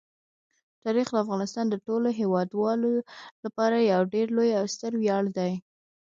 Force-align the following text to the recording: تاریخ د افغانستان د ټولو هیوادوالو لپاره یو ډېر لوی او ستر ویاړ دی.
تاریخ 0.83 1.07
د 1.11 1.15
افغانستان 1.23 1.65
د 1.69 1.75
ټولو 1.85 2.07
هیوادوالو 2.19 2.91
لپاره 3.43 3.77
یو 3.91 4.01
ډېر 4.13 4.27
لوی 4.37 4.51
او 4.59 4.65
ستر 4.73 4.91
ویاړ 5.01 5.23
دی. 5.37 5.51